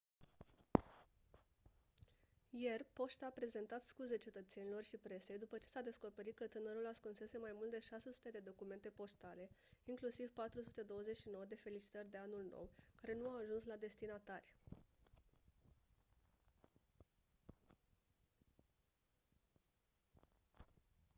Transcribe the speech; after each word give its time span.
ieri 2.51 2.85
poșta 2.93 3.25
a 3.25 3.29
prezentat 3.39 3.81
scuze 3.81 4.17
cetățenilor 4.17 4.85
și 4.85 4.97
presei 4.97 5.37
după 5.37 5.57
ce 5.57 5.67
s-a 5.67 5.81
descoperit 5.81 6.35
că 6.35 6.47
tânărul 6.47 6.87
ascunsese 6.87 7.37
mai 7.37 7.51
mult 7.53 7.69
de 7.71 7.79
600 7.79 8.29
de 8.29 8.39
documente 8.45 8.89
poștale 8.89 9.49
inclusiv 9.85 10.31
429 10.31 11.43
de 11.47 11.55
felicitări 11.55 12.09
de 12.11 12.17
anul 12.17 12.47
nou 12.51 12.69
care 13.01 13.15
nu 13.17 13.27
au 13.29 13.37
ajuns 13.43 13.63
la 13.63 13.75
destinatari 13.75 14.53